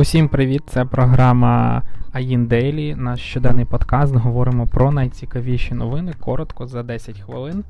[0.00, 0.62] Усім привіт!
[0.66, 4.14] Це програма Аїн Дейлі, наш щоденний подкаст.
[4.14, 7.64] Говоримо про найцікавіші новини коротко за 10 хвилин.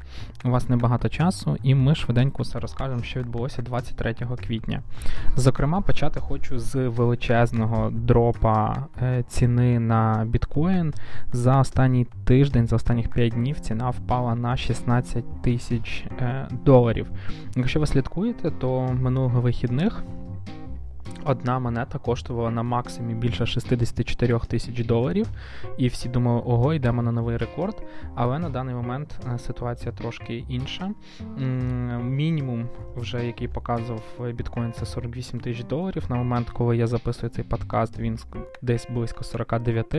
[0.44, 4.14] У вас небагато часу, і ми швиденько все розкажемо, що відбулося 23
[4.46, 4.82] квітня.
[5.36, 10.94] Зокрема, почати хочу з величезного дропа е, ціни на біткоін.
[11.32, 17.06] За останній тиждень, за останніх 5 днів, ціна впала на 16 тисяч е, доларів.
[17.56, 20.04] Якщо ви слідкуєте, то минулого вихідних.
[21.24, 25.26] Одна монета коштувала на максимумі більше 64 тисяч доларів,
[25.78, 27.82] і всі думали, ого, йдемо на новий рекорд.
[28.14, 30.90] Але на даний момент е, ситуація трошки інша.
[32.02, 34.02] Мінімум, вже який показував
[34.34, 36.04] біткоін, це 48 тисяч доларів.
[36.08, 38.18] На момент, коли я записую цей подкаст, він
[38.62, 39.94] десь близько 49.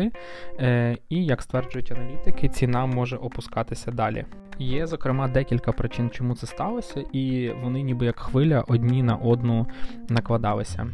[0.59, 4.25] Е, і як стверджують аналітики, ціна може опускатися далі.
[4.59, 9.67] Є, зокрема, декілька причин, чому це сталося, і вони ніби як хвиля одні на одну
[10.09, 10.87] накладалися.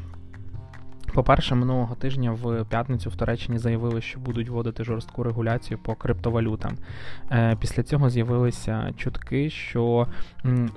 [1.18, 6.78] По-перше, минулого тижня в п'ятницю в Туреччині заявили, що будуть вводити жорстку регуляцію по криптовалютам.
[7.32, 10.08] Е, після цього з'явилися чутки, що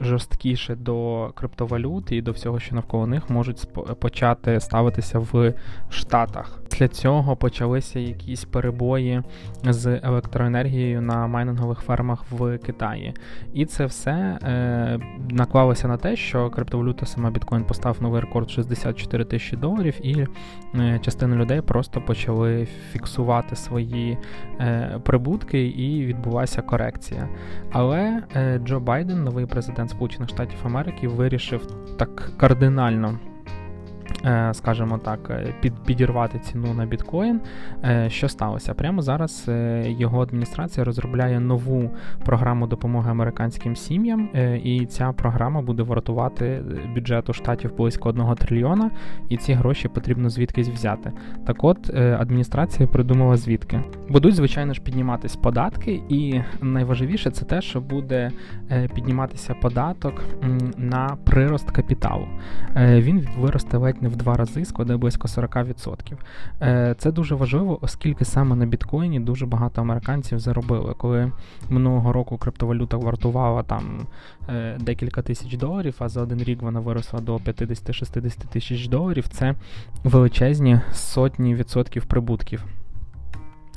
[0.00, 3.68] жорсткіше до криптовалют і до всього, що навколо них можуть
[4.00, 5.54] почати ставитися в
[5.90, 6.60] Штатах.
[6.80, 9.22] Після цього почалися якісь перебої
[9.64, 13.14] з електроенергією на майнингових фермах в Китаї.
[13.52, 14.98] І це все е,
[15.30, 20.26] наклалося на те, що криптовалюта сама біткоін поставив новий рекорд 64 тисячі доларів, і
[21.00, 24.18] частина людей просто почали фіксувати свої
[24.60, 27.28] е, прибутки, і відбулася корекція.
[27.72, 31.66] Але е, Джо Байден, новий президент Сполучених Штатів Америки, вирішив
[31.98, 33.18] так кардинально.
[34.24, 37.40] Е, скажімо так, е, під, підірвати ціну на біткоін.
[37.84, 38.74] Е, що сталося?
[38.74, 39.50] Прямо зараз
[39.84, 41.90] його адміністрація розробляє нову
[42.24, 44.28] програму допомоги американським сім'ям,
[44.64, 46.62] і ця програма буде вартувати
[46.94, 48.90] бюджету штатів близько 1 трильйона,
[49.28, 51.12] і ці гроші потрібно звідкись взяти.
[51.46, 53.80] Так от адміністрація придумала звідки.
[54.08, 58.30] Будуть, звичайно ж, підніматись податки, і найважливіше це те, що буде
[58.94, 60.24] підніматися податок
[60.76, 62.26] на прирост капіталу.
[62.76, 66.12] Він виросте ледь не в два рази складає близько 40%.
[66.62, 70.94] Е, це дуже важливо, оскільки саме на біткоїні дуже багато американців заробили.
[70.94, 71.32] Коли
[71.68, 74.06] минулого року криптовалюта вартувала там
[74.48, 79.54] е, декілька тисяч доларів, а за один рік вона виросла до 50-60 тисяч доларів, це
[80.04, 82.64] величезні сотні відсотків прибутків.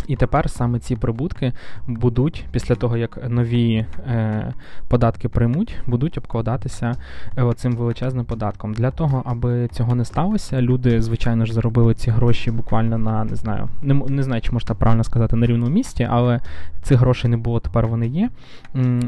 [0.08, 1.54] І тепер саме ці прибутки
[1.88, 4.54] будуть, після того, як нові е,
[4.88, 6.96] податки приймуть, будуть обкладатися
[7.38, 8.74] е, цим величезним податком.
[8.74, 13.36] Для того, аби цього не сталося, люди, звичайно ж, заробили ці гроші буквально на не
[13.36, 16.40] знаю, не не знаю, чи можна правильно сказати на рівному місці, але
[16.82, 18.30] цих грошей не було, тепер вони є.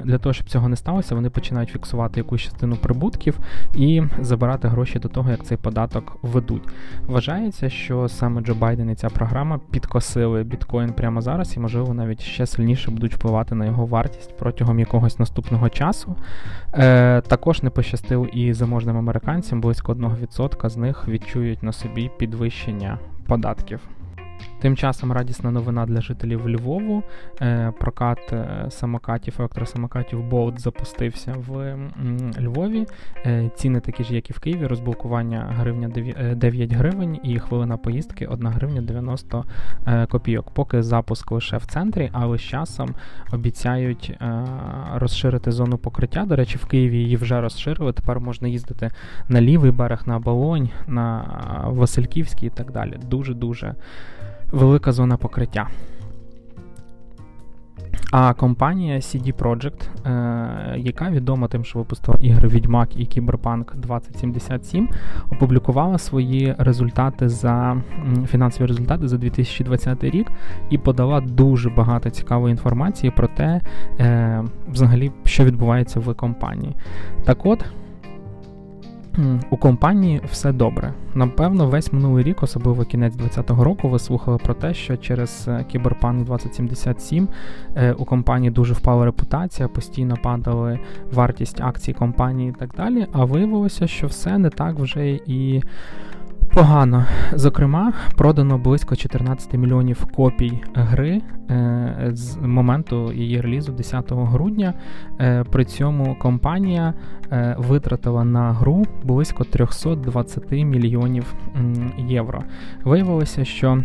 [0.03, 3.39] Для того, щоб цього не сталося, вони починають фіксувати якусь частину прибутків
[3.75, 6.63] і забирати гроші до того, як цей податок ведуть.
[7.05, 11.93] Вважається, що саме Джо Байден і ця програма підкосили біткоін біткоін прямо зараз, і, можливо,
[11.93, 16.15] навіть ще сильніше будуть впливати на його вартість протягом якогось наступного часу.
[16.73, 22.99] Е, Також не пощастив і заможним американцям, близько 1% з них відчують на собі підвищення
[23.27, 23.79] податків.
[24.65, 27.03] Тим часом радісна новина для жителів Львову.
[27.41, 31.77] Е, прокат е, самокатів, електросамокатів Bolt запустився в
[32.41, 32.85] Львові.
[33.25, 34.67] Е, ціни такі ж, як і в Києві.
[34.67, 35.87] Розблокування гривня
[36.35, 39.45] 9 гривень і хвилина поїздки 1 гривня 90
[40.09, 40.51] копійок.
[40.51, 42.89] Поки запуск лише в центрі, але з часом
[43.31, 44.17] обіцяють
[44.95, 46.25] розширити зону покриття.
[46.25, 47.93] До речі, в Києві її вже розширили.
[47.93, 48.91] Тепер можна їздити
[49.29, 51.25] на лівий берег, на Оболонь, на
[51.65, 52.99] Васильківський і так далі.
[53.09, 53.75] Дуже дуже
[54.51, 55.67] велика зона покриття.
[58.11, 64.89] А компанія CD Projekt, е, яка відома тим, що випустила ігри Відьмак і Cyberpunk 2077,
[65.31, 67.77] опублікувала свої результати за
[68.27, 70.31] фінансові результати за 2020 рік
[70.69, 73.61] і подала дуже багато цікавої інформації про те,
[73.99, 76.75] е, взагалі, що відбувається в компанії.
[77.23, 77.65] Так от.
[79.49, 80.93] У компанії все добре.
[81.13, 86.25] Напевно, весь минулий рік, особливо кінець 2020 року, ви слухали про те, що через Кіберпанк
[86.25, 87.27] 2077
[87.75, 90.79] е, у компанії дуже впала репутація, постійно падали
[91.13, 93.07] вартість акцій компанії і так далі.
[93.11, 95.63] А виявилося, що все не так вже і
[96.55, 97.05] Погано.
[97.33, 104.73] Зокрема, продано близько 14 мільйонів копій гри е, з моменту її релізу 10 грудня.
[105.19, 106.93] Е, При цьому компанія
[107.31, 111.33] е, витратила на гру близько 320 мільйонів
[111.97, 112.43] євро.
[112.83, 113.83] Виявилося, що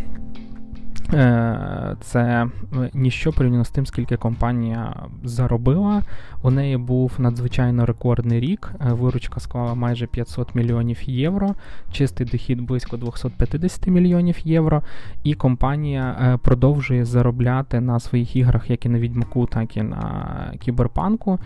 [2.00, 2.48] це е,
[2.94, 6.02] ніщо порівняно з тим, скільки компанія заробила.
[6.42, 8.72] У неї був надзвичайно рекордний рік.
[8.80, 11.54] Е, виручка склала майже 500 мільйонів євро,
[11.92, 14.82] чистий дохід близько 250 мільйонів євро.
[15.22, 21.38] І компанія продовжує заробляти на своїх іграх, як і на відьмаку, так і на кіберпанку.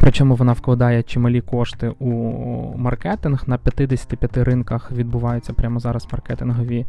[0.00, 2.10] Причому вона вкладає чималі кошти у
[2.76, 3.42] маркетинг.
[3.46, 6.86] На 55 ринках відбуваються прямо зараз маркетингові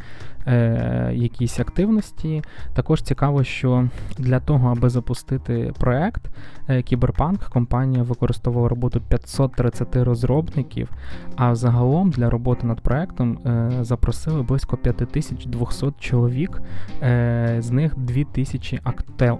[0.47, 2.43] е, якісь активності.
[2.73, 3.87] Також цікаво, що
[4.17, 6.21] для того, аби запустити проект
[6.69, 10.89] е, Кіберпанк, компанія використовувала роботу 530 розробників,
[11.35, 16.61] а загалом для роботи над проектом е, запросили близько 5200 чоловік,
[17.01, 18.79] е, з них 2000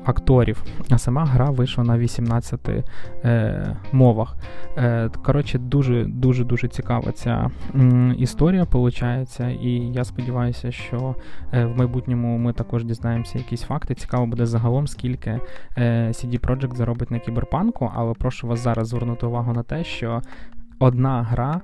[0.06, 0.64] акторів.
[0.90, 2.70] А сама гра вийшла на 18
[3.92, 4.36] мовах.
[4.78, 6.04] Е, коротше, дуже
[6.44, 7.50] дуже цікава ця
[8.18, 11.16] історія виходить, і я сподіваюся, що
[11.54, 13.96] е, в майбутньому ми також дізнаємося якісь факти.
[13.96, 15.40] Цікаво буде загалом, скільки
[15.78, 20.22] е, CD Projekt заробить на кіберпанку, але прошу вас зараз звернути увагу на те, що
[20.80, 21.62] одна гра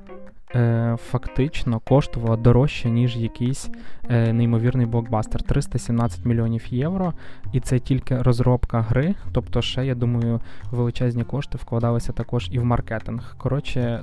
[0.55, 3.69] е, фактично коштувала дорожче, ніж якийсь
[4.09, 5.43] е, неймовірний блокбастер.
[5.43, 7.13] 317 мільйонів євро.
[7.53, 9.15] І це тільки розробка гри.
[9.31, 13.35] Тобто, ще, я думаю, величезні кошти вкладалися також і в маркетинг.
[13.37, 14.01] Коротше,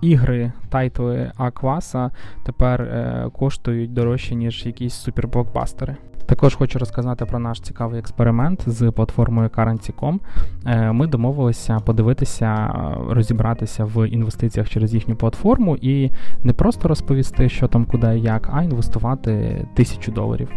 [0.00, 2.10] ігри, тайтли А класа
[2.44, 5.96] тепер е, коштують дорожче, ніж якісь суперблокбастери.
[6.26, 10.18] Також хочу розказати про наш цікавий експеримент з платформою Currency.com.
[10.66, 12.74] Е, ми домовилися подивитися,
[13.08, 16.10] розібратися в інвестиціях через їхню платформу і
[16.42, 20.48] не просто розповісти, що там, куди і як, а інвестувати тисячу доларів.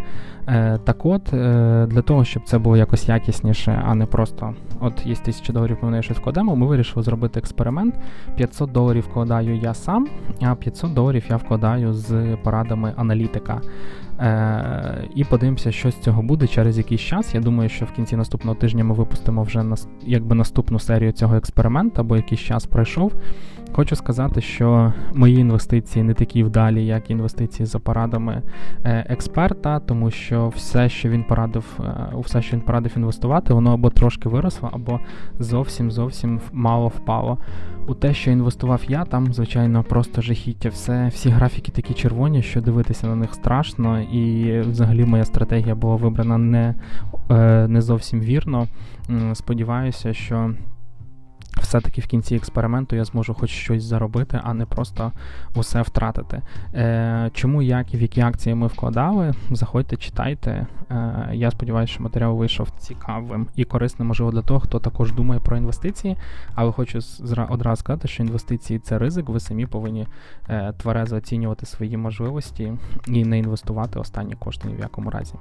[0.48, 5.06] Е, так от, е, для того, щоб це було якось якісніше, а не просто от
[5.06, 7.96] є тисяча доларів, ми в неї щось вкладемо, ми вирішили зробити експеримент.
[8.36, 10.08] 500 доларів вкладаю я сам,
[10.42, 13.62] а 500 доларів я вкладаю з порадами аналітика.
[14.20, 17.36] Е, І подивимося, що з цього буде через якийсь час.
[17.36, 21.36] Я думаю, що в кінці наступного тижня ми випустимо вже на, якби наступну серію цього
[21.36, 23.14] експерименту, бо якийсь час пройшов.
[23.72, 28.42] Хочу сказати, що мої інвестиції не такі вдалі, як інвестиції за порадами
[28.84, 33.74] е, експерта, тому що все, що він порадив, е, все, що він порадив інвестувати, воно
[33.74, 35.00] або трошки виросло, або
[35.40, 37.38] зовсім зовсім мало впало.
[37.88, 40.70] У те, що інвестував я, там, звичайно, просто жахіття.
[40.70, 45.96] Все, Всі графіки такі червоні, що дивитися на них страшно, і взагалі моя стратегія була
[45.96, 46.76] вибрана не,
[47.32, 48.68] е, не зовсім вірно.
[49.34, 50.54] Сподіваюся, що
[51.58, 55.12] все-таки в кінці експерименту я зможу хоч щось заробити, а не просто
[55.56, 56.42] усе втратити.
[56.76, 60.68] Е, Чому, як і в які акції ми вкладали, заходьте, читайте.
[60.92, 65.40] Е, Я сподіваюся, що матеріал вийшов цікавим і корисним, можливо, для того, хто також думає
[65.40, 66.18] про інвестиції.
[66.56, 67.00] Але хочу
[67.50, 70.08] одразу сказати, що інвестиції це ризик, ви самі повинні
[70.50, 72.74] е, тверезо оцінювати свої можливості
[73.08, 75.34] і не інвестувати останні кошти ні в якому разі.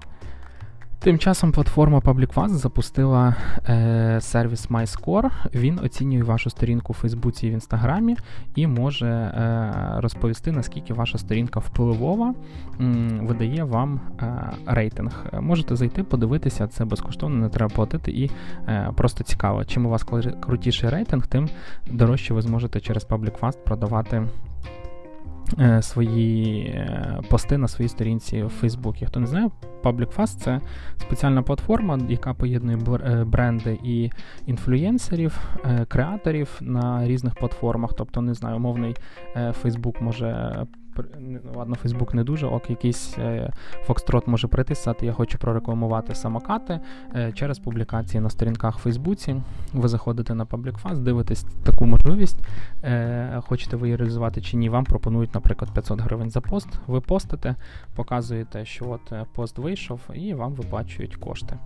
[1.01, 3.35] Тим часом платформа PublicVast запустила
[3.69, 5.31] е, сервіс MyScore.
[5.55, 8.17] Він оцінює вашу сторінку в Фейсбуці і в Інстаграмі
[8.55, 12.35] і може е, розповісти, наскільки ваша сторінка впливова,
[12.81, 15.27] м, видає вам е, рейтинг.
[15.41, 18.31] Можете зайти, подивитися, це безкоштовно, не треба платити, і
[18.69, 19.65] е, просто цікаво.
[19.65, 20.07] Чим у вас
[20.41, 21.49] крутіший рейтинг, тим
[21.91, 24.23] дорожче ви зможете через PublicVast продавати
[25.81, 29.07] свої е, пости на своїй сторінці в Фейсбуці.
[29.07, 29.51] Хто не знає,
[29.83, 30.61] PublicFast— це
[30.97, 34.11] спеціальна платформа, яка поєднує е, бренди і
[34.47, 35.39] інфлюєнсерів,
[35.89, 37.91] креаторів на різних платформах.
[37.97, 38.97] Тобто, не знаю, умовний
[39.37, 40.57] Facebook може
[41.55, 43.53] ладно, Фейсбук не дуже, ок, якийсь е,
[43.85, 46.81] Фокстрот може прийти сказати, я хочу прорекламувати самокати
[47.15, 49.43] е, через публікації на сторінках в Фейсбуці.
[49.73, 52.39] Ви заходите на PublicFast, дивитесь таку можливість,
[52.85, 56.69] е, хочете ви її реалізувати чи ні, вам пропонують, наприклад, 500 гривень за пост.
[56.87, 57.55] Ви постите,
[57.97, 61.59] показуєте, що от пост вийшов, і вам виплачують кошти.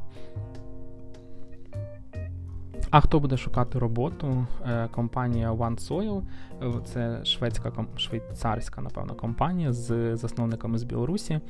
[2.92, 4.46] А хто буде шукати роботу?
[4.66, 6.22] Е, компанія OneSoil,
[6.62, 11.40] е, це шведська швейцарська, напевно, компанія з засновниками з Білорусі.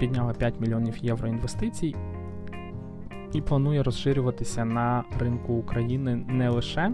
[0.00, 1.94] Підняла 5 мільйонів євро інвестицій
[3.32, 6.92] і планує розширюватися на ринку України не лише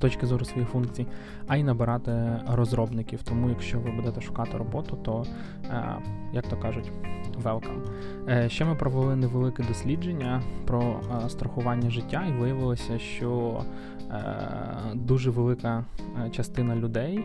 [0.00, 1.06] точки зору своїх функцій,
[1.46, 3.22] а й набирати розробників.
[3.22, 5.24] Тому, якщо ви будете шукати роботу, то,
[5.64, 5.96] е,
[6.32, 6.92] як то кажуть,
[7.42, 7.80] welcome.
[8.28, 13.62] Е, ще ми провели невелике дослідження про е, страхування життя, і виявилося, що
[14.94, 15.84] дуже велика
[16.30, 17.24] частина людей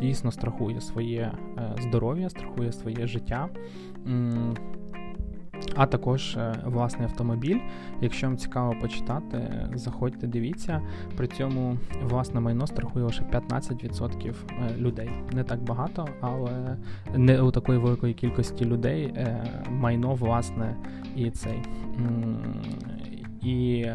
[0.00, 1.32] дійсно страхує своє
[1.80, 3.48] здоров'я, страхує своє життя.
[5.76, 7.60] А також е, власний автомобіль.
[8.00, 10.82] Якщо вам цікаво почитати, заходьте, дивіться.
[11.16, 15.10] При цьому власне майно страхує лише 15% е, людей.
[15.32, 16.76] Не так багато, але
[17.14, 20.76] не у такої великої кількості людей е, майно власне
[21.16, 21.58] і цей
[23.42, 23.86] і.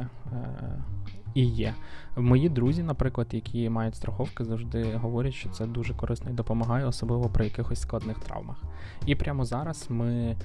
[1.36, 1.74] І є.
[2.16, 7.30] Мої друзі, наприклад, які мають страховки, завжди говорять, що це дуже корисно і допомагає, особливо
[7.30, 8.64] при якихось складних травмах.
[9.06, 10.36] І прямо зараз ми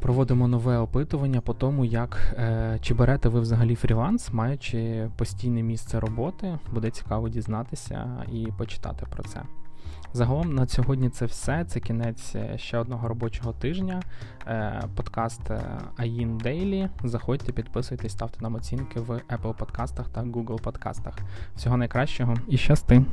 [0.00, 6.00] проводимо нове опитування по тому, як е, чи берете ви взагалі фріланс, маючи постійне місце
[6.00, 6.58] роботи.
[6.72, 9.42] Буде цікаво дізнатися і почитати про це.
[10.12, 11.64] Загалом на сьогодні це все.
[11.64, 14.02] Це кінець е, ще одного робочого тижня.
[14.94, 15.50] Подкаст
[15.98, 16.88] AIN Daily.
[17.04, 21.14] Заходьте, підписуйтесь, ставте нам оцінки в Apple подкастах та Google подкастах.
[21.56, 23.04] Всього найкращого і щасти!